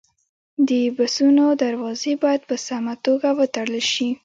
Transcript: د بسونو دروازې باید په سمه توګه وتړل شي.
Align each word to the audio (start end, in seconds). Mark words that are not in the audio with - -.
د 0.67 0.71
بسونو 0.97 1.45
دروازې 1.63 2.13
باید 2.23 2.41
په 2.49 2.55
سمه 2.67 2.93
توګه 3.05 3.29
وتړل 3.39 3.83
شي. 3.93 4.09